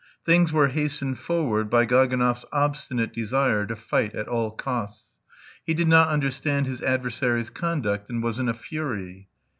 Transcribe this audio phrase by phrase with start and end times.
[0.25, 5.19] Things were hastened forward by Gaganov's obstinate desire to fight at all costs.
[5.63, 9.27] He did not understand his adversary's conduct, and was in a fury.